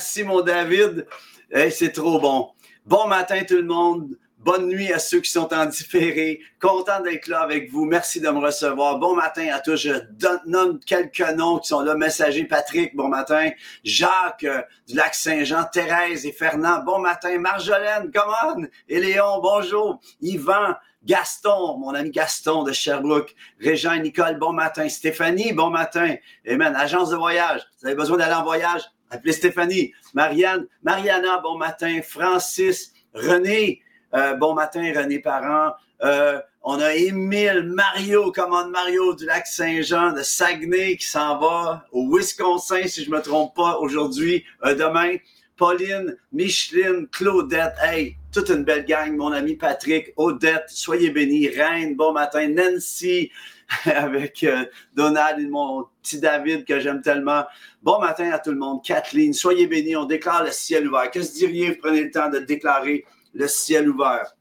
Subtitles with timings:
[0.00, 1.06] Merci, mon David.
[1.52, 2.48] c'est trop bon.
[2.86, 4.16] Bon matin, tout le monde.
[4.38, 6.40] Bonne nuit à ceux qui sont en différé.
[6.58, 7.84] Content d'être là avec vous.
[7.84, 8.98] Merci de me recevoir.
[8.98, 9.76] Bon matin à tous.
[9.76, 11.94] Je donne quelques noms qui sont là.
[11.96, 13.50] Messager Patrick, bon matin.
[13.84, 17.38] Jacques euh, du lac Saint-Jean, Thérèse et Fernand, bon matin.
[17.38, 18.64] Marjolaine, come on.
[18.88, 20.00] Et Léon, bonjour.
[20.22, 23.34] Yvan, Gaston, mon ami Gaston de Sherbrooke.
[23.60, 24.88] Régent et Nicole, bon matin.
[24.88, 26.14] Stéphanie, bon matin.
[26.48, 26.74] Amen.
[26.74, 27.60] Agence de voyage.
[27.82, 28.80] Vous avez besoin d'aller en voyage?
[29.10, 29.92] Appelez Stéphanie.
[30.14, 32.00] Marianne, Mariana, bon matin.
[32.02, 33.82] Francis, René,
[34.14, 35.72] euh, bon matin, René Parent.
[36.02, 41.86] Euh, on a Émile, Mario, commande Mario du lac Saint-Jean de Saguenay qui s'en va
[41.90, 45.16] au Wisconsin, si je me trompe pas, aujourd'hui, euh, demain.
[45.56, 51.96] Pauline, Micheline, Claudette, hey, toute une belle gang, mon ami Patrick, Odette, soyez bénis, Reine,
[51.96, 53.30] bon matin, Nancy,
[53.84, 54.44] avec
[54.94, 57.44] Donald et mon petit David que j'aime tellement.
[57.82, 61.10] Bon matin à tout le monde, Kathleen, soyez bénis, on déclare le ciel ouvert.
[61.10, 63.04] Que vous diriez, prenez le temps de déclarer
[63.34, 64.34] le ciel ouvert.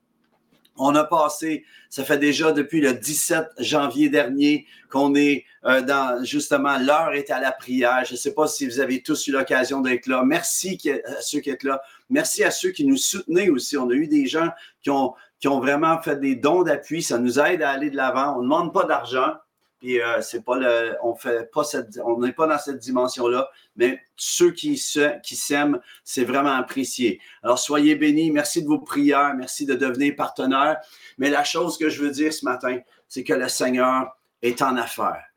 [0.82, 6.24] On a passé, ça fait déjà depuis le 17 janvier dernier qu'on est euh, dans,
[6.24, 8.06] justement, l'heure est à la prière.
[8.06, 10.24] Je ne sais pas si vous avez tous eu l'occasion d'être là.
[10.24, 11.82] Merci à ceux qui êtes là.
[12.10, 13.76] Merci à ceux qui nous soutenaient aussi.
[13.76, 14.50] On a eu des gens
[14.82, 17.02] qui ont, qui ont vraiment fait des dons d'appui.
[17.02, 18.36] Ça nous aide à aller de l'avant.
[18.36, 19.34] On ne demande pas d'argent.
[19.80, 23.50] Puis euh, c'est pas le, on fait pas cette, on n'est pas dans cette dimension-là,
[23.78, 27.22] mais ceux qui s'aiment, c'est vraiment apprécié.
[27.44, 30.80] Alors soyez bénis, merci de vos prières, merci de devenir partenaire.
[31.18, 34.76] Mais la chose que je veux dire ce matin, c'est que le Seigneur est en
[34.76, 35.29] affaires.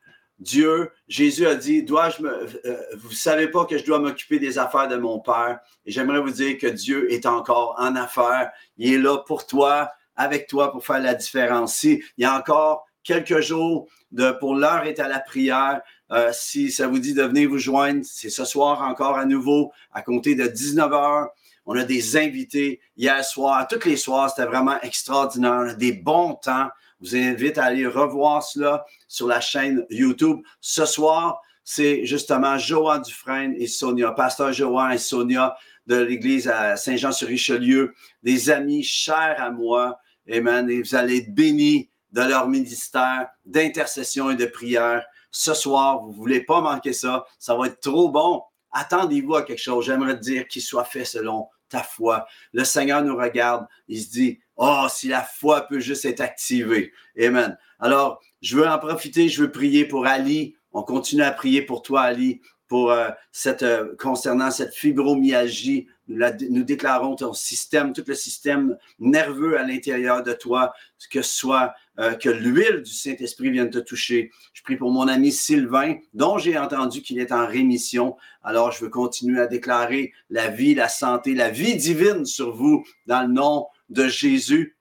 [0.43, 4.59] Dieu, Jésus a dit, dois-je me, euh, vous savez pas que je dois m'occuper des
[4.59, 5.61] affaires de mon Père.
[5.87, 8.51] Et j'aimerais vous dire que Dieu est encore en affaires.
[8.77, 11.85] Il est là pour toi, avec toi, pour faire la différence.
[11.85, 15.81] Il y a encore quelques jours de, pour l'heure est à la prière.
[16.11, 19.73] Euh, si ça vous dit de venir vous joindre, c'est ce soir encore à nouveau,
[19.93, 21.29] à compter de 19 heures.
[21.67, 23.69] On a des invités hier soir.
[23.69, 25.77] Tous les soirs, c'était vraiment extraordinaire.
[25.77, 26.69] Des bons temps.
[27.03, 30.41] Vous invite à aller revoir cela sur la chaîne YouTube.
[30.61, 36.77] Ce soir, c'est justement Joanne Dufresne et Sonia, pasteur Joanne et Sonia de l'église à
[36.77, 39.99] Saint-Jean-sur-Richelieu, des amis chers à moi.
[40.31, 40.71] Amen.
[40.71, 45.05] Et vous allez être bénis de leur ministère d'intercession et de prière.
[45.31, 47.25] Ce soir, vous ne voulez pas manquer ça.
[47.39, 48.43] Ça va être trop bon.
[48.71, 49.87] Attendez-vous à quelque chose.
[49.87, 52.27] J'aimerais dire qu'il soit fait selon ta foi.
[52.53, 53.67] Le Seigneur nous regarde.
[53.89, 56.93] Il se dit, oh, si la foi peut juste être activée.
[57.21, 57.59] Amen.
[57.81, 59.29] Alors, je veux en profiter.
[59.29, 60.55] Je veux prier pour Ali.
[60.73, 66.65] On continue à prier pour toi, Ali, pour euh, cette, euh, concernant cette fibromyalgie nous
[66.65, 70.73] déclarons ton système, tout le système nerveux à l'intérieur de toi,
[71.11, 74.31] que soit euh, que l'huile du Saint-Esprit vienne te toucher.
[74.53, 78.17] Je prie pour mon ami Sylvain, dont j'ai entendu qu'il est en rémission.
[78.43, 82.85] Alors, je veux continuer à déclarer la vie, la santé, la vie divine sur vous
[83.07, 84.77] dans le nom de Jésus.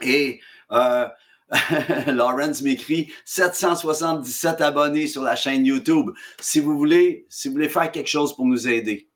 [0.00, 0.40] Et
[0.70, 1.06] euh,
[2.06, 6.10] Lawrence m'écrit 777 abonnés sur la chaîne YouTube.
[6.40, 9.08] Si vous voulez, si vous voulez faire quelque chose pour nous aider,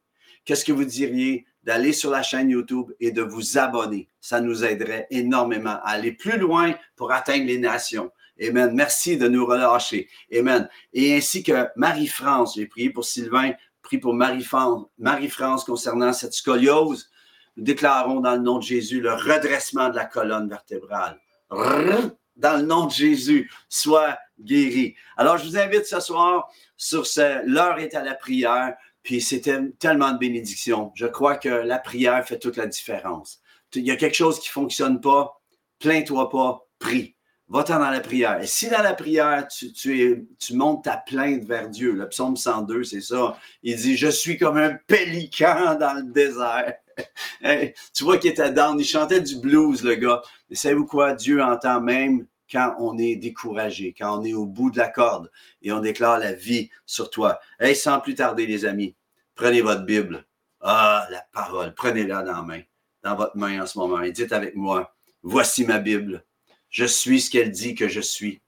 [0.44, 4.08] qu'est-ce que vous diriez d'aller sur la chaîne YouTube et de vous abonner?
[4.20, 8.10] Ça nous aiderait énormément à aller plus loin pour atteindre les nations.
[8.42, 8.72] Amen.
[8.74, 10.08] Merci de nous relâcher.
[10.36, 10.68] Amen.
[10.92, 15.30] Et ainsi que Marie-France, j'ai prié pour Sylvain, prié pour Marie-France Marie
[15.64, 17.08] concernant cette scoliose.
[17.56, 21.18] Nous déclarons dans le nom de Jésus le redressement de la colonne vertébrale.
[21.50, 24.94] Dans le nom de Jésus, sois guéri.
[25.16, 28.74] Alors, je vous invite ce soir sur ce, l'heure est à la prière.
[29.02, 30.90] Puis c'était tellement de bénédiction.
[30.96, 33.40] Je crois que la prière fait toute la différence.
[33.74, 35.40] Il y a quelque chose qui ne fonctionne pas,
[35.78, 37.15] plains-toi pas, prie.
[37.48, 38.40] Va-t'en dans la prière.
[38.42, 43.00] Et si dans la prière, tu, montes ta plainte vers Dieu, le psaume 102, c'est
[43.00, 43.36] ça.
[43.62, 46.74] Il dit Je suis comme un pélican dans le désert.
[47.94, 48.78] tu vois qu'il était down.
[48.80, 50.22] Il chantait du blues, le gars.
[50.50, 51.14] Mais savez-vous quoi?
[51.14, 55.30] Dieu entend même quand on est découragé, quand on est au bout de la corde
[55.62, 57.38] et on déclare la vie sur toi.
[57.60, 58.96] Hey, sans plus tarder, les amis,
[59.34, 60.24] prenez votre Bible.
[60.60, 62.62] Ah, la parole, prenez-la dans main,
[63.02, 66.24] dans votre main en ce moment et dites avec moi, voici ma Bible.
[66.70, 68.42] Je suis ce qu'elle dit que je suis.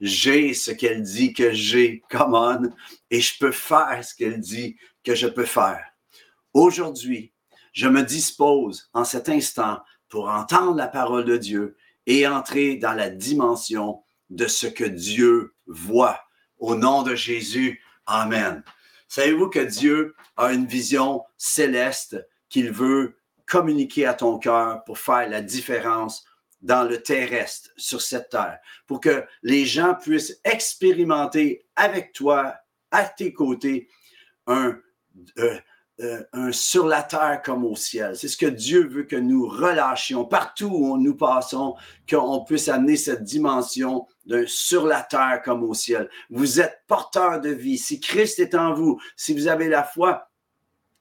[0.00, 2.70] J'ai ce qu'elle dit que j'ai, come on,
[3.10, 5.84] et je peux faire ce qu'elle dit que je peux faire.
[6.52, 7.32] Aujourd'hui,
[7.72, 11.76] je me dispose en cet instant pour entendre la parole de Dieu
[12.06, 16.20] et entrer dans la dimension de ce que Dieu voit.
[16.58, 18.62] Au nom de Jésus, Amen.
[19.08, 22.16] Savez-vous que Dieu a une vision céleste
[22.48, 26.24] qu'il veut communiquer à ton cœur pour faire la différence
[26.62, 32.54] dans le terrestre, sur cette terre, pour que les gens puissent expérimenter avec toi,
[32.90, 33.88] à tes côtés,
[34.46, 34.78] un,
[35.38, 38.16] euh, euh, sur la terre comme au ciel.
[38.16, 41.76] C'est ce que Dieu veut que nous relâchions partout où nous passons,
[42.10, 46.08] qu'on puisse amener cette dimension d'un sur la terre comme au ciel.
[46.30, 47.78] Vous êtes porteur de vie.
[47.78, 50.28] Si Christ est en vous, si vous avez la foi,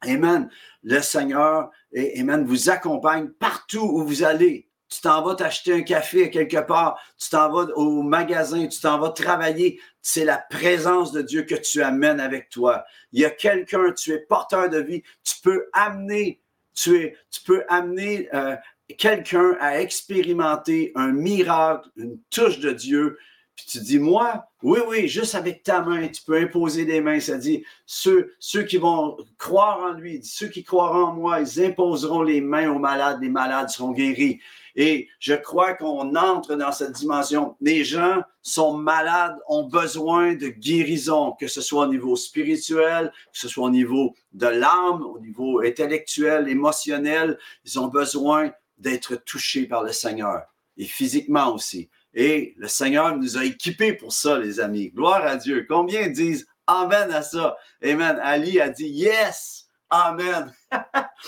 [0.02, 0.50] Amen,
[0.84, 6.30] le Seigneur, Amen, vous accompagne partout où vous allez tu t'en vas t'acheter un café
[6.30, 9.80] quelque part, tu t'en vas au magasin, tu t'en vas travailler.
[10.02, 12.84] C'est la présence de Dieu que tu amènes avec toi.
[13.14, 16.42] Il y a quelqu'un, tu es porteur de vie, tu peux amener,
[16.74, 18.58] tu, es, tu peux amener euh,
[18.98, 23.18] quelqu'un à expérimenter un miracle, une touche de Dieu.
[23.56, 27.22] Puis tu dis, moi, oui, oui, juste avec ta main, tu peux imposer des mains.
[27.22, 31.64] Ça dit, ceux, ceux qui vont croire en lui, ceux qui croiront en moi, ils
[31.64, 34.42] imposeront les mains aux malades, les malades seront guéris.
[34.76, 37.56] Et je crois qu'on entre dans cette dimension.
[37.62, 43.40] Les gens sont malades, ont besoin de guérison, que ce soit au niveau spirituel, que
[43.40, 47.38] ce soit au niveau de l'âme, au niveau intellectuel, émotionnel.
[47.66, 50.44] Ils ont besoin d'être touchés par le Seigneur
[50.78, 51.90] et physiquement aussi.
[52.14, 54.90] Et le Seigneur nous a équipés pour ça, les amis.
[54.90, 55.66] Gloire à Dieu.
[55.70, 57.58] Combien disent Amen à ça?
[57.84, 58.18] Amen.
[58.22, 59.61] Ali a dit Yes.
[59.92, 60.54] Amen.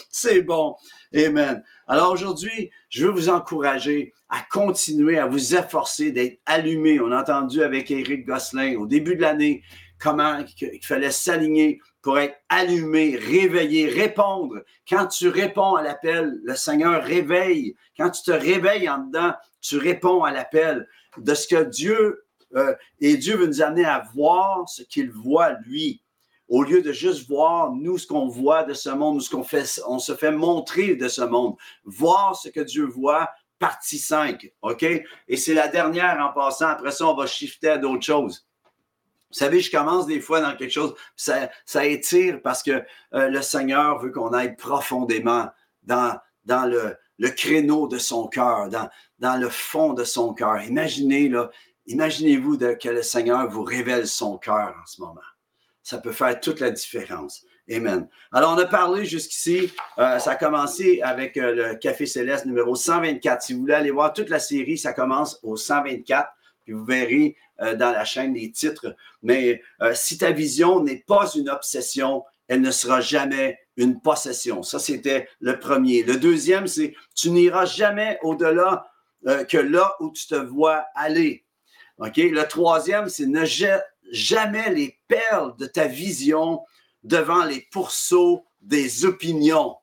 [0.09, 0.77] C'est bon.
[1.13, 1.61] Amen.
[1.85, 7.01] Alors aujourd'hui, je veux vous encourager à continuer à vous efforcer d'être allumé.
[7.01, 9.63] On a entendu avec Éric Gosselin au début de l'année
[9.99, 14.63] comment il fallait s'aligner pour être allumé, réveillé, répondre.
[14.87, 17.75] Quand tu réponds à l'appel, le Seigneur réveille.
[17.97, 20.87] Quand tu te réveilles en dedans, tu réponds à l'appel
[21.17, 22.23] de ce que Dieu
[22.55, 26.02] euh, et Dieu veut nous amener à voir ce qu'il voit lui
[26.53, 29.81] au lieu de juste voir nous ce qu'on voit de ce monde, ce qu'on fait,
[29.87, 31.55] on se fait montrer de ce monde.
[31.83, 34.83] Voir ce que Dieu voit, partie 5, OK?
[34.83, 36.67] Et c'est la dernière en passant.
[36.67, 38.47] Après ça, on va shifter à d'autres choses.
[39.31, 42.83] Vous savez, je commence des fois dans quelque chose, ça, ça étire parce que
[43.15, 45.49] euh, le Seigneur veut qu'on aille profondément
[45.81, 50.61] dans, le, créneau de son cœur, dans, dans le fond de son cœur.
[50.61, 51.49] Imaginez, là,
[51.87, 55.19] imaginez-vous que le Seigneur vous révèle son cœur en ce moment
[55.83, 57.45] ça peut faire toute la différence.
[57.71, 58.09] Amen.
[58.33, 62.75] Alors, on a parlé jusqu'ici, euh, ça a commencé avec euh, le Café Céleste numéro
[62.75, 63.41] 124.
[63.41, 66.29] Si vous voulez aller voir toute la série, ça commence au 124,
[66.65, 68.95] puis vous verrez euh, dans la chaîne les titres.
[69.21, 69.61] Mais
[69.93, 74.61] si ta vision n'est pas une obsession, elle ne sera jamais une possession.
[74.61, 76.03] Ça, c'était le premier.
[76.03, 78.87] Le deuxième, c'est tu n'iras jamais au-delà
[79.47, 81.45] que là où tu te vois aller.
[81.99, 82.17] OK?
[82.17, 83.45] Le troisième, c'est ne,
[84.11, 86.61] jamais les perles de ta vision
[87.03, 89.75] devant les pourceaux des opinions.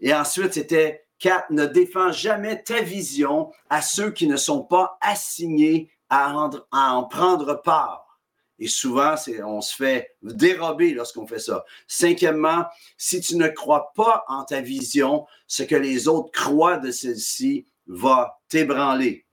[0.00, 4.98] Et ensuite, c'était quatre, ne défends jamais ta vision à ceux qui ne sont pas
[5.00, 6.34] assignés à,
[6.72, 8.20] en prendre part.
[8.58, 9.14] Et souvent,
[9.44, 11.64] on se fait dérober lorsqu'on fait ça.
[11.88, 12.66] Cinquièmement,
[12.96, 17.66] si tu ne crois pas en ta vision, ce que les autres croient de celle-ci
[17.86, 19.26] va t'ébranler.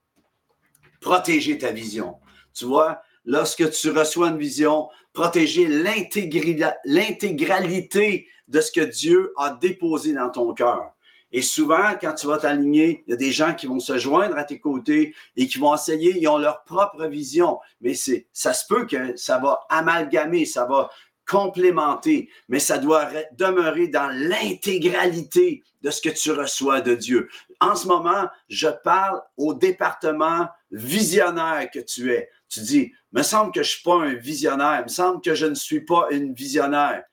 [1.02, 2.20] Protéger ta vision.
[2.54, 10.14] Tu vois, lorsque tu reçois une vision, protéger l'intégralité de ce que Dieu a déposé
[10.14, 10.94] dans ton cœur.
[11.32, 14.36] Et souvent, quand tu vas t'aligner, il y a des gens qui vont se joindre
[14.38, 17.60] à tes côtés et qui vont essayer, ils ont leur propre vision.
[17.82, 20.90] Mais ça se peut que ça va amalgamer, ça va
[21.28, 27.30] complémenter, mais ça doit demeurer dans l'intégralité de ce que tu reçois de Dieu.
[27.62, 32.30] En ce moment, je parle au département visionnaire que tu es.
[32.50, 35.46] Tu dis, me semble que je ne suis pas un visionnaire, me semble que je
[35.46, 37.04] ne suis pas une visionnaire.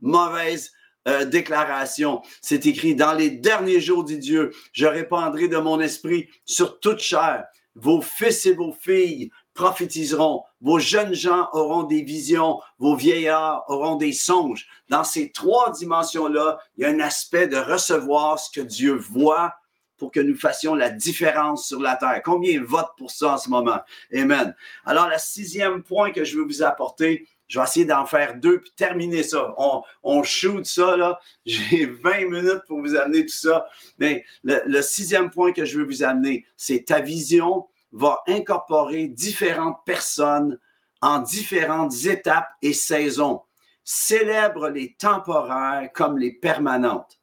[0.00, 0.72] mauvaise
[1.08, 2.22] euh, déclaration.
[2.40, 7.00] C'est écrit dans les derniers jours, dit Dieu, je répandrai de mon esprit sur toute
[7.00, 7.44] chair.
[7.74, 13.96] Vos fils et vos filles prophétiseront, vos jeunes gens auront des visions, vos vieillards auront
[13.96, 14.66] des songes.
[14.88, 19.54] Dans ces trois dimensions-là, il y a un aspect de recevoir ce que Dieu voit
[19.96, 22.20] pour que nous fassions la différence sur la terre.
[22.24, 23.80] Combien votent pour ça en ce moment?
[24.14, 24.54] Amen.
[24.84, 28.60] Alors, le sixième point que je veux vous apporter, je vais essayer d'en faire deux
[28.60, 29.54] puis terminer ça.
[30.02, 31.20] On, shoot ça, là.
[31.46, 33.66] J'ai 20 minutes pour vous amener tout ça.
[33.98, 39.06] Mais le, le sixième point que je veux vous amener, c'est ta vision va incorporer
[39.06, 40.58] différentes personnes
[41.00, 43.42] en différentes étapes et saisons.
[43.84, 47.20] Célèbre les temporaires comme les permanentes.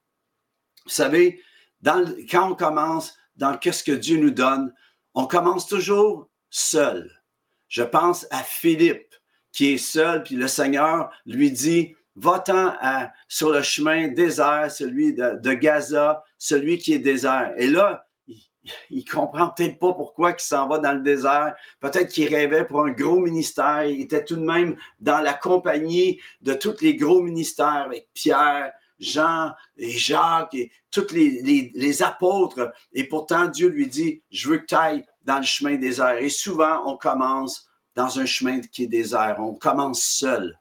[0.86, 1.42] Vous savez,
[1.84, 4.74] quand on commence dans qu'est-ce que Dieu nous donne,
[5.14, 7.12] on commence toujours seul.
[7.68, 9.16] Je pense à Philippe
[9.52, 12.74] qui est seul, puis le Seigneur lui dit, va-t'en
[13.28, 17.54] sur le chemin désert, celui de, Gaza, celui qui est désert.
[17.58, 18.06] Et là,
[18.90, 21.56] il comprend peut-être pas pourquoi il s'en va dans le désert.
[21.80, 23.86] Peut-être qu'il rêvait pour un gros ministère.
[23.86, 28.72] Il était tout de même dans la compagnie de tous les gros ministères avec Pierre,
[29.02, 32.72] Jean et Jacques et tous les, apôtres.
[32.94, 36.18] Et pourtant, Dieu lui dit, je veux que tu ailles dans le chemin désert.
[36.20, 39.38] Et souvent, on commence dans un chemin qui est désert.
[39.40, 40.58] On commence seul.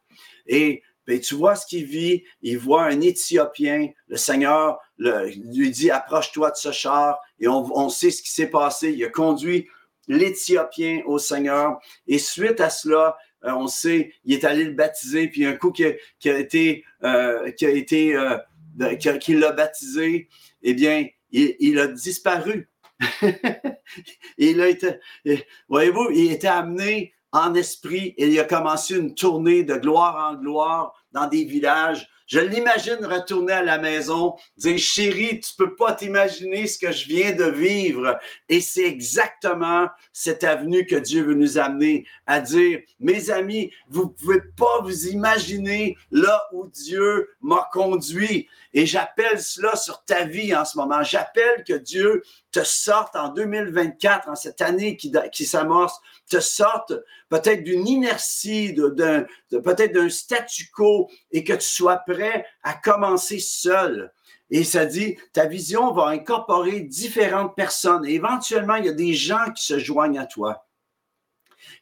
[0.46, 2.24] Et ben, tu vois ce qu'il vit.
[2.40, 3.88] Il voit un Éthiopien.
[4.08, 7.18] Le Seigneur lui dit, approche-toi de ce char.
[7.38, 8.92] Et on, sait ce qui s'est passé.
[8.92, 9.68] Il a conduit
[10.08, 11.78] l'Éthiopien au Seigneur.
[12.06, 15.28] Et suite à cela, euh, on sait, il est allé le baptiser.
[15.28, 18.38] Puis un coup qui a, été, euh, qui a été, euh,
[19.20, 20.28] qui l'a baptisé,
[20.62, 22.68] eh bien, il, a disparu.
[24.38, 25.00] il a été,
[25.68, 30.34] voyez-vous, il était amené en esprit et il a commencé une tournée de gloire en
[30.34, 35.94] gloire dans des villages je l'imagine retourner à la maison, dire chérie, tu peux pas
[35.94, 38.20] t'imaginer ce que je viens de vivre.
[38.48, 44.10] Et c'est exactement cette avenue que Dieu veut nous amener à dire, mes amis, vous
[44.10, 48.46] pouvez pas vous imaginer là où Dieu m'a conduit.
[48.72, 51.02] Et j'appelle cela sur ta vie en ce moment.
[51.02, 52.22] J'appelle que Dieu
[52.52, 56.92] te sorte en 2024, en cette année qui, s'amorce, te sorte
[57.28, 62.19] peut-être d'une inertie, de peut-être d'un statu quo et que tu sois prêt
[62.62, 64.12] à commencer seul.
[64.50, 68.04] Et ça dit, ta vision va incorporer différentes personnes.
[68.04, 70.66] Et éventuellement, il y a des gens qui se joignent à toi.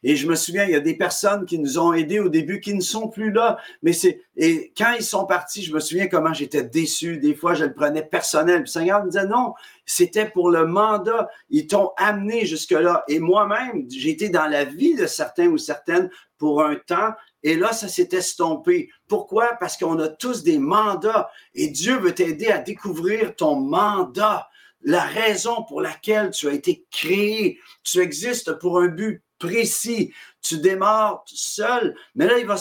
[0.03, 2.59] Et je me souviens, il y a des personnes qui nous ont aidés au début
[2.59, 3.57] qui ne sont plus là.
[3.81, 7.17] Mais c'est, et quand ils sont partis, je me souviens comment j'étais déçu.
[7.17, 8.61] Des fois, je le prenais personnel.
[8.61, 9.53] le Seigneur me disait non,
[9.85, 11.29] c'était pour le mandat.
[11.49, 13.03] Ils t'ont amené jusque-là.
[13.07, 17.13] Et moi-même, j'ai été dans la vie de certains ou certaines pour un temps.
[17.43, 18.89] Et là, ça s'est estompé.
[19.07, 19.53] Pourquoi?
[19.59, 24.49] Parce qu'on a tous des mandats et Dieu veut t'aider à découvrir ton mandat,
[24.81, 27.59] la raison pour laquelle tu as été créé.
[27.83, 30.13] Tu existes pour un but précis.
[30.41, 32.57] Tu démarres seul, mais là, il va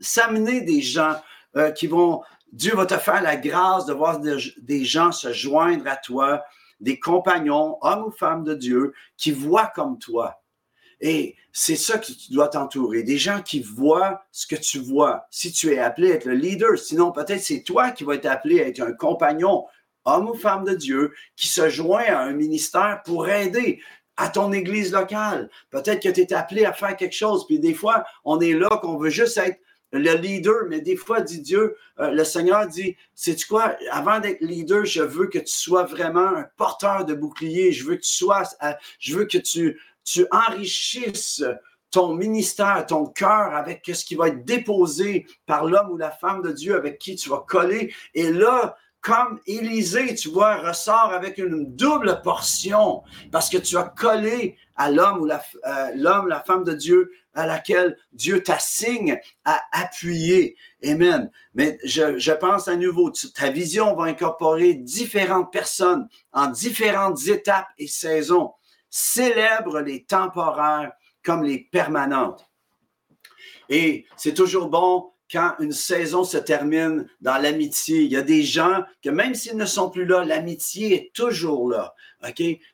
[0.00, 1.16] s'amener des gens
[1.56, 5.86] euh, qui vont, Dieu va te faire la grâce de voir des gens se joindre
[5.86, 6.44] à toi,
[6.80, 10.42] des compagnons, hommes ou femmes de Dieu, qui voient comme toi.
[11.00, 15.26] Et c'est ça que tu dois t'entourer, des gens qui voient ce que tu vois.
[15.30, 18.26] Si tu es appelé à être le leader, sinon peut-être c'est toi qui vas être
[18.26, 19.64] appelé à être un compagnon,
[20.04, 23.80] homme ou femme de Dieu, qui se joint à un ministère pour aider
[24.16, 25.50] à ton église locale.
[25.70, 27.46] Peut-être que tu es appelé à faire quelque chose.
[27.46, 29.58] Puis des fois, on est là qu'on veut juste être
[29.92, 34.40] le leader, mais des fois, dit Dieu, euh, le Seigneur dit, sais-tu quoi, avant d'être
[34.40, 37.72] leader, je veux que tu sois vraiment un porteur de bouclier.
[37.72, 41.44] Je veux que tu sois, euh, je veux que tu, tu enrichisses
[41.90, 46.42] ton ministère, ton cœur avec ce qui va être déposé par l'homme ou la femme
[46.42, 47.92] de Dieu avec qui tu vas coller.
[48.14, 53.84] Et là, comme Élisée, tu vois, ressort avec une double portion parce que tu as
[53.84, 59.62] collé à l'homme ou la, euh, la femme de Dieu à laquelle Dieu t'assigne à
[59.72, 60.56] appuyer.
[60.84, 61.30] Amen.
[61.54, 67.86] Mais je pense à nouveau, ta vision va incorporer différentes personnes en différentes étapes et
[67.86, 68.52] saisons.
[68.98, 70.90] Célèbre les temporaires
[71.22, 72.48] comme les permanentes.
[73.68, 78.04] Et c'est toujours bon quand une saison se termine dans l'amitié.
[78.04, 81.68] Il y a des gens que même s'ils ne sont plus là, l'amitié est toujours
[81.68, 81.94] là.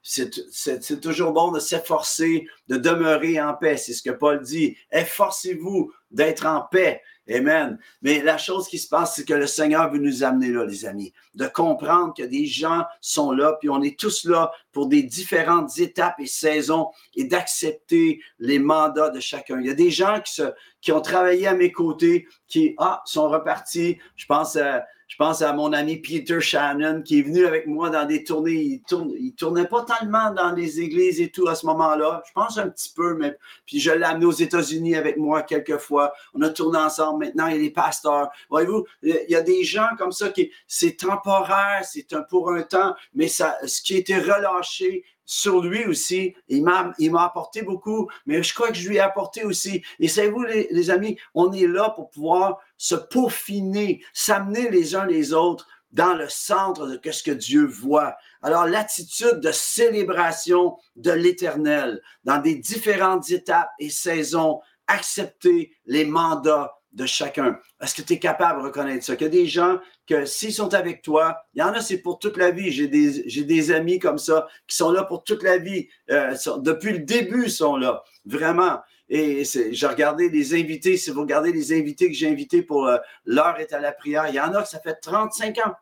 [0.04, 3.76] C'est toujours bon de s'efforcer de demeurer en paix.
[3.76, 4.76] C'est ce que Paul dit.
[4.92, 7.02] Efforcez-vous d'être en paix.
[7.30, 7.78] Amen.
[8.02, 10.86] Mais la chose qui se passe, c'est que le Seigneur veut nous amener là, les
[10.86, 15.04] amis, de comprendre que des gens sont là, puis on est tous là pour des
[15.04, 19.60] différentes étapes et saisons et d'accepter les mandats de chacun.
[19.60, 23.02] Il y a des gens qui, se, qui ont travaillé à mes côtés, qui ah,
[23.04, 23.98] sont repartis.
[24.16, 27.90] Je pense à je pense à mon ami Peter Shannon qui est venu avec moi
[27.90, 28.52] dans des tournées.
[28.52, 32.22] Il, tourne, il tournait pas tellement dans les églises et tout à ce moment-là.
[32.26, 35.76] Je pense un petit peu, mais puis je l'ai amené aux États-Unis avec moi quelques
[35.76, 36.14] fois.
[36.32, 37.26] On a tourné ensemble.
[37.26, 38.30] Maintenant, il est pasteur.
[38.48, 42.62] Voyez-vous, il y a des gens comme ça qui c'est temporaire, c'est un pour un
[42.62, 46.34] temps, mais ça, ce qui a été relâché, sur lui aussi.
[46.48, 49.82] Il m'a, apporté beaucoup, mais je crois que je lui ai apporté aussi.
[49.98, 55.32] Et savez-vous, les, amis, on est là pour pouvoir se peaufiner, s'amener les uns les
[55.32, 58.16] autres dans le centre de ce que Dieu voit.
[58.40, 66.81] Alors, l'attitude de célébration de l'éternel dans des différentes étapes et saisons, accepter les mandats
[66.92, 67.58] de chacun.
[67.80, 69.16] Est-ce que tu es capable de reconnaître ça?
[69.16, 71.98] Qu'il y a des gens que s'ils sont avec toi, il y en a, c'est
[71.98, 72.70] pour toute la vie.
[72.70, 75.88] J'ai des, amis comme ça qui sont là pour toute la vie.
[76.10, 78.02] Euh, depuis le début, ils sont là.
[78.24, 78.80] Vraiment.
[79.08, 80.96] Et j'ai regardé les invités.
[80.96, 84.26] Si vous regardez les invités que j'ai invités pour euh, l'heure est à la prière,
[84.28, 85.74] il y en a ça fait 35 ans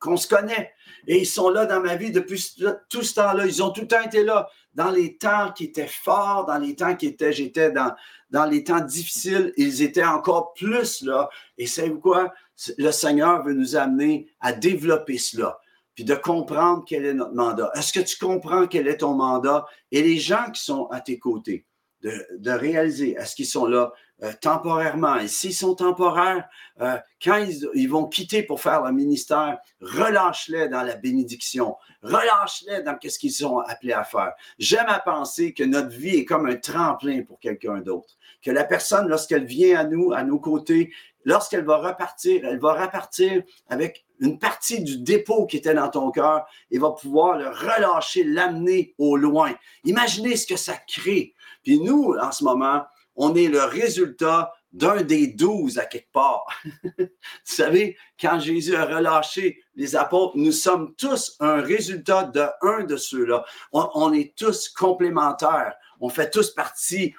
[0.00, 0.72] qu'on se connaît.
[1.06, 2.54] Et ils sont là dans ma vie depuis
[2.88, 3.46] tout ce temps-là.
[3.46, 4.48] Ils ont tout le temps été là.
[4.74, 8.80] Dans les temps qui étaient forts, dans les temps qui étaient, j'étais dans, les temps
[8.80, 11.28] difficiles, ils étaient encore plus là.
[11.58, 12.32] Et c'est quoi?
[12.78, 15.60] Le Seigneur veut nous amener à développer cela
[15.96, 17.72] puis de comprendre quel est notre mandat.
[17.74, 19.64] Est-ce que tu comprends quel est ton mandat?
[19.90, 21.66] Et les gens qui sont à tes côtés,
[22.02, 25.16] de, réaliser, est-ce qu'ils sont là euh, temporairement?
[25.16, 26.48] Et s'ils sont temporaires,
[26.80, 27.44] euh, quand
[27.74, 33.32] ils, vont quitter pour faire le ministère, relâche-les dans la bénédiction, relâche-les dans ce qu'ils
[33.32, 34.32] sont appelés à faire.
[34.58, 38.16] J'aime à penser que notre vie est comme un tremplin pour quelqu'un d'autre.
[38.42, 40.92] Que la personne, lorsqu'elle vient à nous, à nos côtés,
[41.24, 46.10] lorsqu'elle va repartir, elle va repartir avec une partie du dépôt qui était dans ton
[46.10, 49.52] cœur et va pouvoir le relâcher, l'amener au loin.
[49.84, 51.34] Imaginez ce que ça crée.
[51.62, 52.84] Puis nous, en ce moment,
[53.16, 56.46] on est le résultat d'un des douze à quelque part.
[56.98, 57.06] Vous
[57.44, 62.96] savez, quand Jésus a relâché les apôtres, nous sommes tous un résultat de un de
[62.96, 63.44] ceux-là.
[63.72, 65.74] On, est tous complémentaires.
[66.00, 67.14] On fait tous partie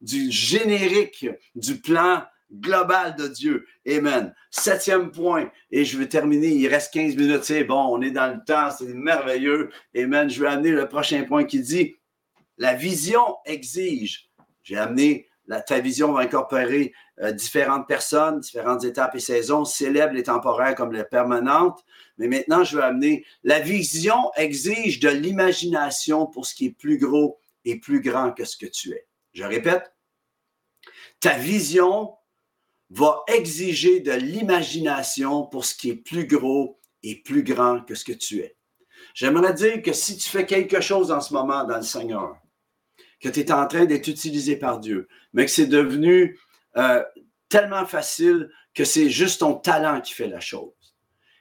[0.00, 3.66] du générique du plan global de Dieu.
[3.86, 4.34] Amen.
[4.50, 8.34] Septième point, et je vais terminer, il reste 15 minutes, c'est bon, on est dans
[8.34, 9.70] le temps, c'est merveilleux.
[9.96, 10.28] Amen.
[10.28, 11.96] Je vais amener le prochain point qui dit,
[12.58, 14.30] la vision exige.
[14.62, 20.16] J'ai amené, la, ta vision va incorporer euh, différentes personnes, différentes étapes et saisons, célèbres
[20.16, 21.84] et temporaires comme les permanentes.
[22.18, 26.98] Mais maintenant, je vais amener, la vision exige de l'imagination pour ce qui est plus
[26.98, 29.06] gros et plus grand que ce que tu es.
[29.32, 29.92] Je répète,
[31.20, 32.14] ta vision
[32.90, 38.04] va exiger de l'imagination pour ce qui est plus gros et plus grand que ce
[38.04, 38.56] que tu es.
[39.14, 42.36] J'aimerais dire que si tu fais quelque chose en ce moment dans le Seigneur,
[43.22, 46.38] que tu es en train d'être utilisé par Dieu, mais que c'est devenu
[46.76, 47.02] euh,
[47.48, 50.72] tellement facile que c'est juste ton talent qui fait la chose,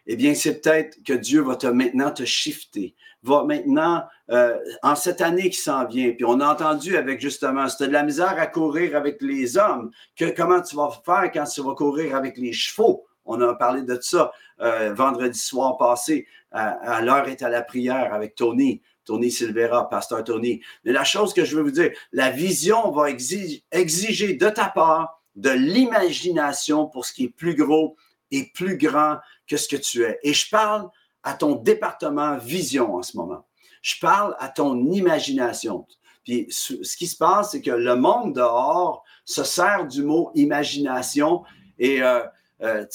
[0.06, 4.95] eh bien, c'est peut-être que Dieu va te maintenant te shifter, va maintenant, euh, en
[4.95, 8.39] cette année qui s'en vient, puis on a entendu avec justement, c'était de la misère
[8.39, 12.38] à courir avec les hommes, que comment tu vas faire quand tu vas courir avec
[12.38, 13.06] les chevaux?
[13.25, 18.13] On a parlé de ça euh, vendredi soir passé, à, l'heure est à la prière
[18.13, 18.82] avec Tony.
[19.05, 20.61] Tony Silvera, pasteur Tony.
[20.83, 25.21] Mais la chose que je veux vous dire, la vision va exiger de ta part
[25.35, 27.95] de l'imagination pour ce qui est plus gros
[28.31, 30.19] et plus grand que ce que tu es.
[30.23, 30.89] Et je parle
[31.23, 33.45] à ton département vision en ce moment.
[33.81, 35.85] Je parle à ton imagination.
[36.23, 41.43] Puis ce qui se passe, c'est que le monde dehors se sert du mot imagination
[41.79, 42.21] et euh,
[42.61, 42.85] euh,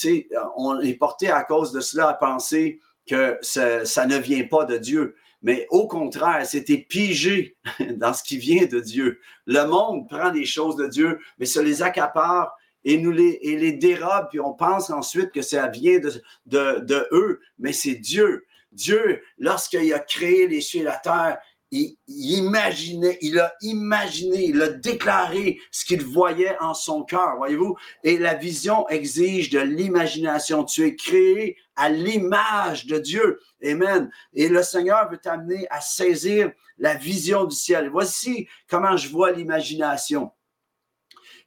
[0.56, 4.76] on est porté à cause de cela à penser que ça, ne vient pas de
[4.76, 5.16] Dieu.
[5.42, 7.57] Mais au contraire, c'était pigé
[7.96, 9.20] dans ce qui vient de Dieu.
[9.46, 13.72] Le monde prend les choses de Dieu, mais se les accapare et nous les, et
[13.72, 16.12] dérobe, puis on pense ensuite que ça vient de,
[16.46, 18.46] de, de eux, mais c'est Dieu.
[18.70, 21.38] Dieu, lorsqu'il a créé les cieux et la terre,
[21.70, 27.76] il, imaginait, il a imaginé, il a déclaré ce qu'il voyait en son cœur, voyez-vous?
[28.05, 30.64] Et la vision exige de l'imagination.
[30.64, 33.40] Tu es créé à l'image de Dieu.
[33.64, 34.11] Amen.
[34.33, 37.90] Et le Seigneur veut t'amener à saisir la vision du ciel.
[37.90, 40.31] Voici comment je vois l'imagination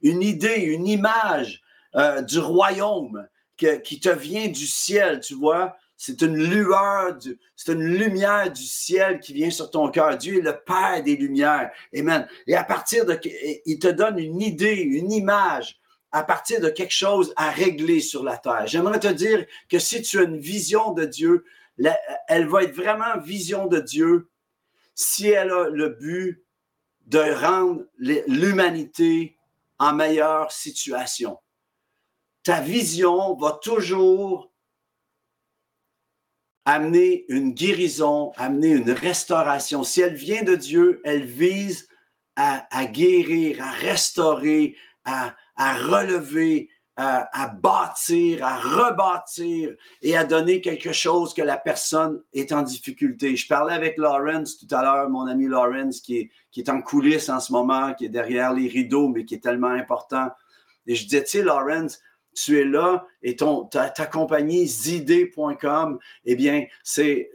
[0.02, 1.62] une idée, une image
[1.94, 5.76] euh, du royaume qui te vient du ciel, tu vois?
[6.02, 7.18] C'est une lueur,
[7.56, 10.16] c'est une lumière du ciel qui vient sur ton cœur.
[10.16, 11.70] Dieu est le Père des lumières.
[11.94, 12.26] Amen.
[12.46, 13.20] Et à partir de,
[13.66, 15.78] il te donne une idée, une image
[16.10, 18.66] à partir de quelque chose à régler sur la terre.
[18.66, 21.44] J'aimerais te dire que si tu as une vision de Dieu,
[22.28, 24.30] elle va être vraiment vision de Dieu
[24.94, 26.42] si elle a le but
[27.08, 29.36] de rendre l'humanité
[29.78, 31.36] en meilleure situation.
[32.42, 34.49] Ta vision va toujours
[36.70, 39.82] amener une guérison, amener une restauration.
[39.82, 41.88] Si elle vient de Dieu, elle vise
[42.36, 51.34] à, guérir, à restaurer, à, relever, à, bâtir, à rebâtir et à donner quelque chose
[51.34, 53.34] que la personne est en difficulté.
[53.34, 56.80] Je parlais avec Lawrence tout à l'heure, mon ami Lawrence, qui est, qui est en
[56.82, 60.30] coulisses en ce moment, qui est derrière les rideaux, mais qui est tellement important.
[60.86, 62.00] Et je disais, tu Lawrence,
[62.34, 67.30] tu es là et ton, ta, compagnie zid.com, eh bien, c'est,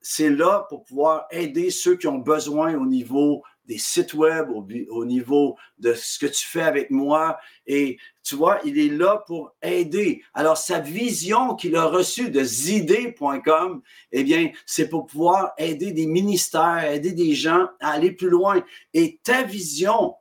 [0.00, 5.04] c'est là pour pouvoir aider ceux qui ont besoin au niveau des sites web, au,
[5.04, 7.38] niveau de ce que tu fais avec moi.
[7.68, 10.24] Et tu vois, il est là pour aider.
[10.34, 16.06] Alors, sa vision qu'il a reçue de zidé.com, eh bien, c'est pour pouvoir aider des
[16.06, 18.60] ministères, aider des gens à aller plus loin.
[18.92, 20.16] Et ta vision,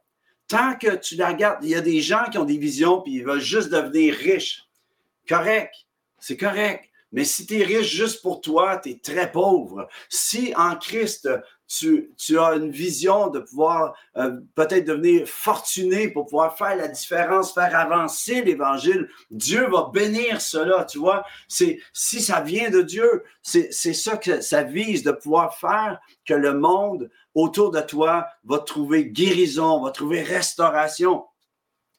[0.49, 3.13] tant que tu la gardes, il y a des gens qui ont des visions puis
[3.13, 4.67] ils veulent juste devenir riches.
[5.27, 5.73] Correct,
[6.19, 6.89] c'est correct.
[7.12, 9.88] Mais si tu es riche juste pour toi, tu es très pauvre.
[10.09, 11.29] Si en Christ,
[11.69, 17.53] tu, as une vision de pouvoir euh, peut-être devenir fortuné pour pouvoir faire la différence,
[17.53, 21.23] faire avancer l'Évangile, Dieu va bénir cela, tu vois.
[21.47, 25.99] C'est, si ça vient de Dieu, c'est, c'est ça que ça vise, de pouvoir faire
[26.25, 31.25] que le monde autour de toi va trouver guérison, va trouver restauration.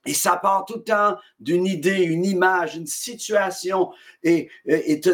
[0.06, 3.90] Et ça part tout le temps d'une idée, une image, une situation.
[4.22, 4.48] Et,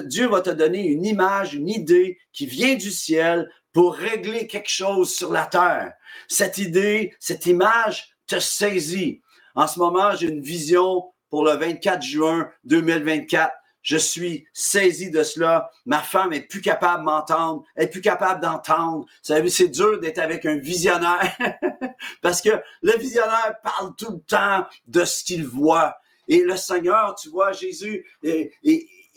[0.06, 4.70] Dieu va te donner une image, une idée qui vient du ciel pour régler quelque
[4.70, 5.92] chose sur la terre.
[6.28, 9.20] Cette idée, cette image te saisit.
[9.54, 15.22] En ce moment, j'ai une vision pour le 24 juin 2024 je suis saisi de
[15.22, 15.70] cela.
[15.84, 19.06] Ma femme est plus capable de m'entendre, elle est plus capable d'entendre.
[19.22, 21.36] C'est dur d'être avec un visionnaire
[22.22, 22.50] parce que
[22.82, 25.98] le visionnaire parle tout le temps de ce qu'il voit.
[26.26, 28.04] Et le Seigneur, tu vois, Jésus,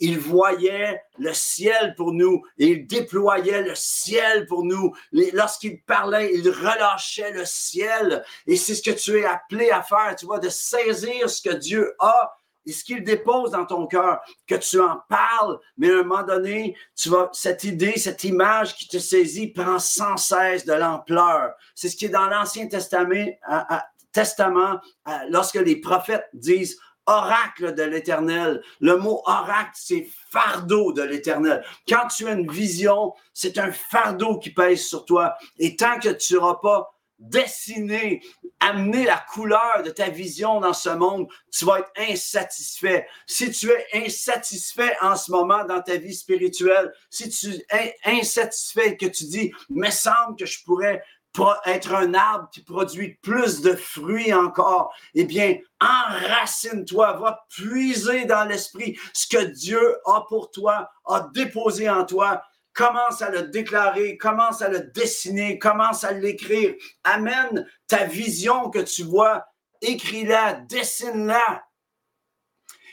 [0.00, 4.94] il voyait le ciel pour nous et il déployait le ciel pour nous.
[5.12, 8.24] Lorsqu'il parlait, il relâchait le ciel.
[8.46, 11.54] Et c'est ce que tu es appelé à faire, tu vois, de saisir ce que
[11.54, 12.34] Dieu a
[12.66, 16.22] et ce qu'il dépose dans ton cœur, que tu en parles, mais à un moment
[16.22, 21.52] donné, tu vas, cette idée, cette image qui te saisit prend sans cesse de l'ampleur.
[21.74, 23.30] C'est ce qui est dans l'Ancien Testament,
[24.12, 24.78] Testament
[25.30, 26.78] lorsque les prophètes disent
[27.10, 28.62] oracle de l'Éternel.
[28.80, 31.64] Le mot oracle, c'est fardeau de l'Éternel.
[31.88, 35.34] Quand tu as une vision, c'est un fardeau qui pèse sur toi.
[35.58, 38.22] Et tant que tu n'auras pas dessiner,
[38.60, 43.06] amener la couleur de ta vision dans ce monde, tu vas être insatisfait.
[43.26, 48.96] Si tu es insatisfait en ce moment dans ta vie spirituelle, si tu es insatisfait
[48.96, 51.02] que tu dis, me semble que je pourrais
[51.66, 58.44] être un arbre qui produit plus de fruits encore, eh bien, enracine-toi, va puiser dans
[58.44, 64.16] l'esprit ce que Dieu a pour toi, a déposé en toi commence à le déclarer,
[64.16, 66.74] commence à le dessiner, commence à l'écrire.
[67.04, 69.44] Amène ta vision que tu vois,
[69.82, 71.62] écris-la, dessine-la.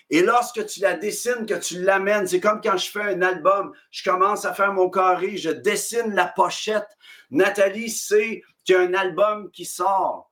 [0.10, 3.74] Et lorsque tu la dessines, que tu l'amènes, c'est comme quand je fais un album,
[3.92, 6.88] je commence à faire mon carré, je dessine la pochette.
[7.30, 10.32] Nathalie sait qu'il y a un album qui sort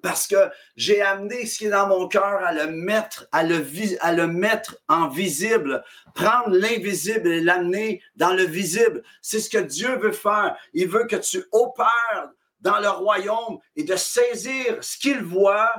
[0.00, 3.64] parce que j'ai amené ce qui est dans mon cœur à le mettre, à le,
[4.00, 9.02] à le mettre en visible, prendre l'invisible et l'amener dans le visible.
[9.20, 10.56] C'est ce que Dieu veut faire.
[10.72, 15.70] Il veut que tu opères dans le royaume et de saisir ce qu'il voit,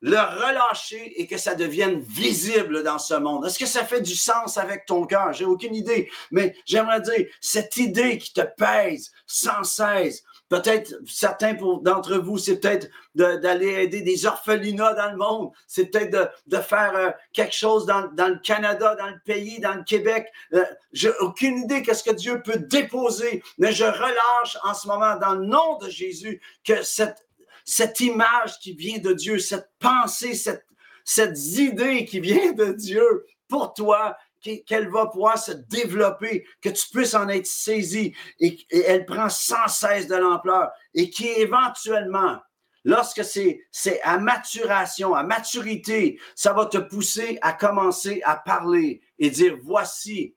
[0.00, 3.46] le relâcher et que ça devienne visible dans ce monde.
[3.46, 5.32] Est-ce que ça fait du sens avec ton cœur?
[5.32, 11.52] J'ai aucune idée, mais j'aimerais dire, cette idée qui te pèse sans cesse, Peut-être, certains
[11.52, 15.50] d'entre vous, c'est peut-être d'aller aider des orphelinats dans le monde.
[15.66, 19.82] C'est peut-être de, faire euh, quelque chose dans, le Canada, dans le pays, dans le
[19.82, 20.32] Québec.
[20.54, 25.16] Euh, j'ai aucune idée qu'est-ce que Dieu peut déposer, mais je relâche en ce moment,
[25.16, 27.27] dans le nom de Jésus, que cette,
[27.68, 30.64] cette image qui vient de Dieu, cette pensée, cette,
[31.04, 36.88] cette idée qui vient de Dieu pour toi, qu'elle va pouvoir se développer, que tu
[36.90, 42.38] puisses en être saisi et, elle prend sans cesse de l'ampleur et qui éventuellement,
[42.84, 49.28] lorsque c'est à maturation, à maturité, ça va te pousser à commencer à parler et
[49.28, 50.36] dire, voici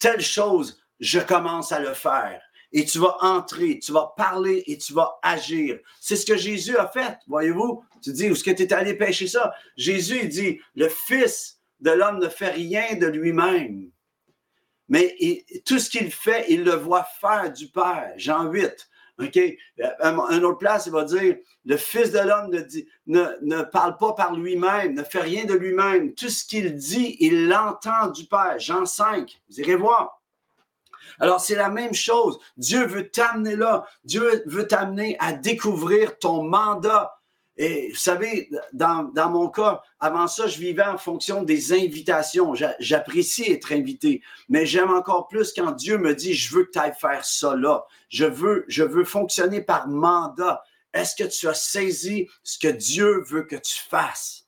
[0.00, 2.42] telle chose, je commence à le faire.
[2.72, 5.78] Et tu vas entrer, tu vas parler et tu vas agir.
[6.00, 7.82] C'est ce que Jésus a fait, voyez-vous?
[8.02, 9.54] Tu dis, où est-ce que tu es allé pêcher ça?
[9.76, 13.90] Jésus, il dit, le Fils de l'homme ne fait rien de lui-même.
[14.88, 15.16] Mais
[15.64, 18.12] tout ce qu'il fait, il le voit faire du Père.
[18.16, 18.88] Jean 8.
[19.20, 19.38] OK?
[20.00, 22.50] Un autre place, il va dire le Fils de l'homme
[23.06, 26.14] ne, parle pas par lui-même, ne fait rien de lui-même.
[26.14, 28.58] Tout ce qu'il dit, il l'entend du Père.
[28.58, 29.38] Jean 5.
[29.50, 30.17] Vous irez voir.
[31.20, 32.38] Alors, c'est la même chose.
[32.56, 33.86] Dieu veut t'amener là.
[34.04, 37.18] Dieu veut t'amener à découvrir ton mandat
[37.58, 42.54] et vous savez, dans, mon cas, avant ça, je vivais en fonction des invitations.
[42.78, 46.78] J'apprécie être invité, mais j'aime encore plus quand Dieu me dit, je veux que tu
[46.78, 47.84] ailles faire ça là.
[48.10, 50.62] Je veux, je veux fonctionner par mandat.
[50.94, 54.46] Est-ce que tu as saisi ce que Dieu veut que tu fasses?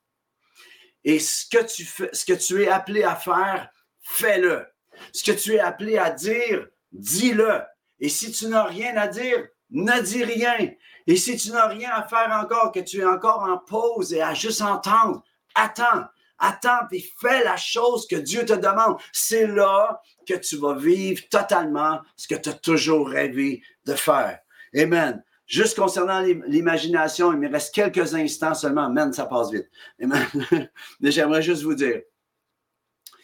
[1.03, 3.71] Et ce que tu es appelé à faire,
[4.03, 4.65] fais-le.
[5.13, 7.61] Ce que tu es appelé à dire, dis-le.
[7.99, 10.71] Et si tu n'as rien à dire, ne dis rien.
[11.07, 14.23] Et si tu n'as rien à faire encore, que tu es encore en pause et
[14.23, 15.23] à juste entendre,
[15.55, 16.05] attends,
[16.39, 18.97] attends et fais la chose que Dieu te demande.
[19.13, 24.39] C'est là que tu vas vivre totalement ce que tu as toujours rêvé de faire.
[24.77, 25.23] Amen.
[25.47, 28.85] Juste concernant l'imagination, il me reste quelques instants seulement.
[28.85, 29.69] Amen, ça passe vite.
[30.01, 30.25] Amen.
[31.01, 32.03] Mais j'aimerais juste vous dire,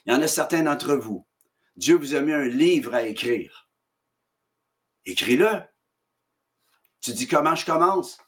[0.04, 1.24] il y en a certains d'entre vous,
[1.76, 3.68] Dieu vous a mis un livre à écrire.
[5.04, 5.62] Écris-le.
[7.00, 8.18] Tu dis comment je commence?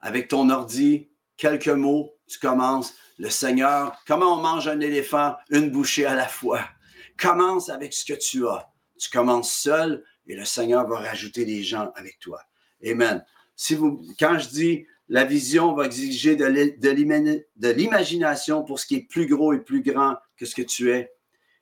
[0.00, 2.94] Avec ton ordi, quelques mots, tu commences.
[3.18, 6.68] Le Seigneur, comment on mange un éléphant, une bouchée à la fois.
[7.18, 8.70] Commence avec ce que tu as.
[8.98, 12.40] Tu commences seul et le Seigneur va rajouter des gens avec toi.
[12.84, 13.24] Amen.
[13.56, 19.08] Si vous, quand je dis la vision va exiger de l'imagination pour ce qui est
[19.08, 21.12] plus gros et plus grand que ce que tu es,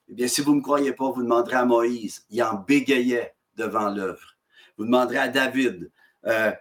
[0.09, 2.25] eh bien, si vous ne me croyez pas, vous demanderez à Moïse.
[2.31, 4.37] Il en bégayait devant l'œuvre.
[4.77, 5.91] Vous demanderez à David.
[6.27, 6.53] Euh,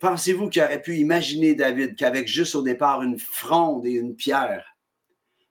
[0.00, 4.76] pensez-vous qu'il aurait pu imaginer David qu'avec juste au départ une fronde et une pierre,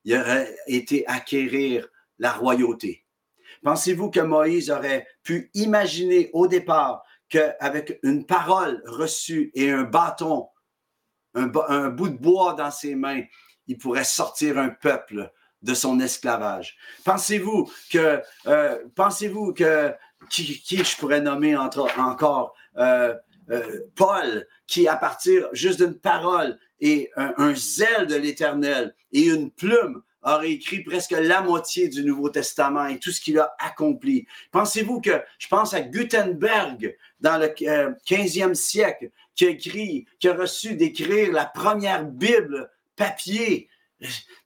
[0.03, 1.88] il aurait été acquérir
[2.19, 3.06] la royauté?
[3.63, 10.49] Pensez-vous que Moïse aurait pu imaginer au départ qu'avec une parole reçue et un bâton,
[11.34, 13.23] un, un, bout de bois dans ses mains,
[13.67, 15.32] il pourrait sortir un peuple
[15.63, 16.78] de son esclavage.
[17.04, 19.93] Pensez-vous que, euh, pensez-vous que,
[20.30, 23.13] qui, je pourrais nommer entre, encore, euh,
[23.49, 29.52] euh, Paul, qui à partir juste d'une parole et un, zèle de l'Éternel et une
[29.52, 34.26] plume aurait écrit presque la moitié du Nouveau Testament et tout ce qu'il a accompli?
[34.52, 40.34] Pensez-vous que, je pense à Gutenberg dans le 15e siècle, qui a écrit, qui a
[40.34, 43.69] reçu d'écrire la première Bible papier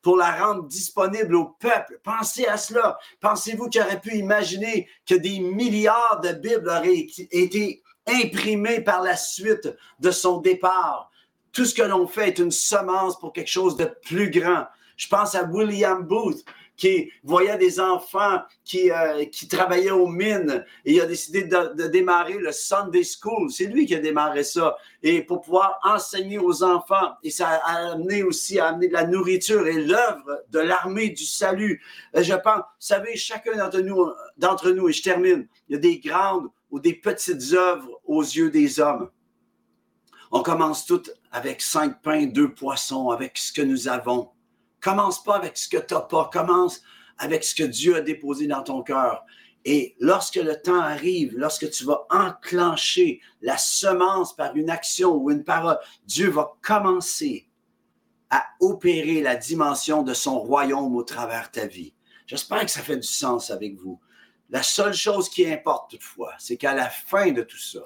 [0.02, 2.00] pour la rendre disponible au peuple.
[2.04, 2.98] Pensez à cela.
[3.20, 9.18] Pensez-vous qu'il aurait pu imaginer que des milliards de Bibles auraient été imprimées par la
[9.18, 11.12] suite de son départ?
[11.52, 14.66] Tout ce que l'on fait est une semence pour quelque chose de plus grand.
[14.96, 16.44] Je pense à William Booth,
[16.78, 21.88] qui voyait des enfants qui, euh, qui travaillaient aux mines et il a décidé de,
[21.88, 23.52] démarrer le Sunday School.
[23.52, 24.78] C'est lui qui a démarré ça.
[25.02, 29.08] Et pour pouvoir enseigner aux enfants, et ça a amené aussi à amener de la
[29.08, 31.82] nourriture et l'œuvre de l'armée du salut.
[32.16, 35.76] Euh, je pense, vous savez, chacun d'entre nous, d'entre nous, et je termine, il y
[35.76, 39.10] a des grandes ou des petites œuvres aux yeux des hommes.
[40.32, 44.30] On commence toutes avec cinq pains, deux poissons, avec ce que nous avons.
[44.82, 46.30] Commence pas avec ce que tu n'as pas.
[46.32, 46.82] Commence
[47.18, 49.26] avec ce que Dieu a déposé dans ton cœur.
[49.66, 55.30] Et lorsque le temps arrive, lorsque tu vas enclencher la semence par une action ou
[55.30, 57.50] une parole, Dieu va commencer
[58.30, 61.94] à opérer la dimension de son royaume au travers de ta vie.
[62.26, 64.00] J'espère que ça fait du sens avec vous.
[64.50, 67.82] La seule chose qui importe toutefois, c'est qu'à la fin de tout ça,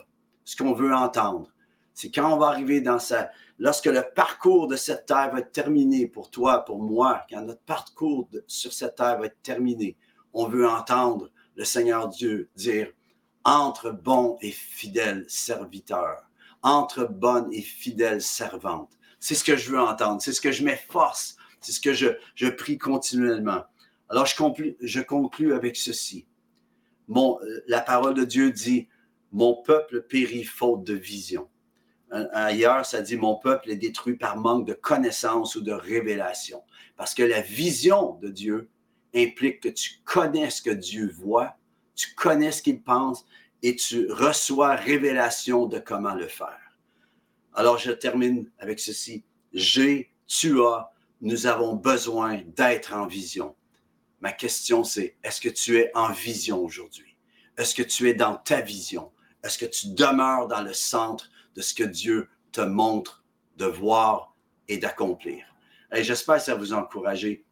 [0.46, 1.50] ce qu'on veut entendre,
[1.94, 5.52] c'est quand on va arriver dans sa, lorsque le parcours de cette terre va être
[5.52, 9.96] terminé pour toi, pour moi, quand notre parcours sur cette terre va être terminé,
[10.34, 12.92] on veut entendre le Seigneur Dieu dire
[13.44, 16.24] entre bon et fidèle serviteur,
[16.64, 18.98] entre bonne et fidèle servante.
[19.20, 22.50] C'est ce que je veux entendre, c'est ce que je m'efforce, c'est ce que je,
[22.50, 23.64] prie continuellement.
[24.10, 26.26] Alors je conclus avec ceci.
[27.08, 28.88] Mon, la parole de Dieu dit,
[29.32, 31.48] mon peuple périt faute de vision.
[32.12, 36.62] Ailleurs, ça dit Mon peuple est détruit par manque de connaissance ou de révélation.
[36.98, 38.70] Parce que la vision de Dieu
[39.16, 41.58] implique que tu connais ce que Dieu voit,
[41.96, 43.26] tu connais ce qu'il pense
[43.64, 46.60] et tu reçois révélation de comment le faire.
[47.54, 49.24] Alors, je termine avec ceci.
[49.54, 53.56] J'ai, tu as, nous avons besoin d'être en vision.
[54.22, 57.18] Ma question, c'est est-ce que tu es en vision aujourd'hui?
[57.58, 59.12] Est-ce que tu es dans ta vision?
[59.44, 63.24] Est-ce que tu demeures dans le centre de ce que Dieu te montre
[63.58, 64.36] de voir
[64.68, 65.46] et d'accomplir.
[65.94, 67.44] Et j'espère que ça vous a encouragé.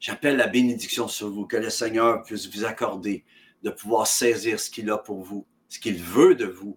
[0.00, 3.24] J'appelle la bénédiction sur vous, que le Seigneur puisse vous accorder
[3.62, 6.76] de pouvoir saisir ce qu'il a pour vous, ce qu'il veut de vous.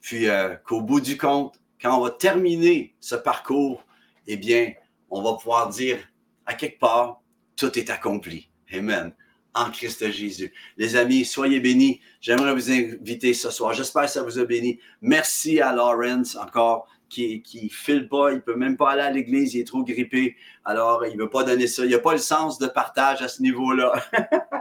[0.00, 3.84] Puis euh, qu'au bout du compte, quand on va terminer ce parcours,
[4.26, 4.72] eh bien,
[5.10, 5.98] on va pouvoir dire
[6.44, 7.22] à quelque part,
[7.54, 8.50] tout est accompli.
[8.72, 9.14] Amen
[9.56, 10.52] en Christ Jésus.
[10.76, 12.00] Les amis, soyez bénis.
[12.20, 13.72] J'aimerais vous inviter ce soir.
[13.72, 14.78] J'espère que ça vous a béni.
[15.00, 19.54] Merci à Lawrence encore qui qui file pas, il peut même pas aller à l'église,
[19.54, 20.36] il est trop grippé.
[20.64, 21.84] Alors, il veut pas donner ça.
[21.84, 23.92] Il a pas le sens de partage à ce niveau-là.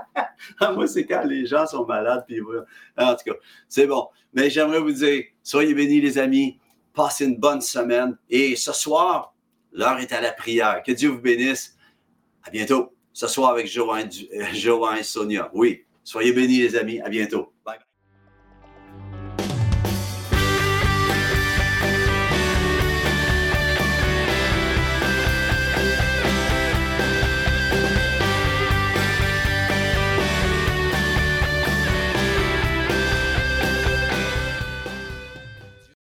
[0.59, 2.23] Ah, moi, c'est quand les gens sont malades.
[2.27, 2.39] Puis,
[2.97, 4.09] en tout cas, c'est bon.
[4.33, 6.59] Mais j'aimerais vous dire, soyez bénis, les amis.
[6.93, 8.15] Passez une bonne semaine.
[8.29, 9.33] Et ce soir,
[9.71, 10.83] l'heure est à la prière.
[10.85, 11.77] Que Dieu vous bénisse.
[12.43, 15.49] À bientôt ce soir avec Joanne, euh, et Sonia.
[15.53, 16.99] Oui, soyez bénis les amis.
[16.99, 17.53] À bientôt.
[17.65, 17.79] Bye.